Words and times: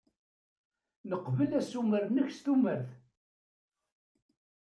Neqbel 1.09 1.51
asumer-nnek 1.59 2.29
s 2.35 2.39
tumert. 2.43 2.89